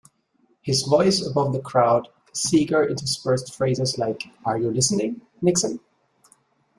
[0.63, 5.79] His voice above the crowd, Seeger interspersed phrases like, Are you listening, Nixon?